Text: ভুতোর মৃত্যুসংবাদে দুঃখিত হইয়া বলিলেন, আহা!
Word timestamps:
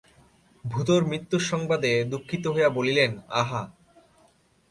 ভুতোর 0.65 1.01
মৃত্যুসংবাদে 1.05 1.91
দুঃখিত 2.03 2.43
হইয়া 2.47 2.69
বলিলেন, 2.69 3.11
আহা! 3.31 3.61